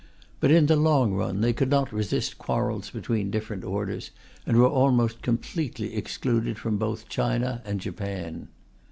[0.39, 4.09] But in the long run they could not resist quarrels between different orders,
[4.47, 8.47] and were almost completely excluded from both China and Japan.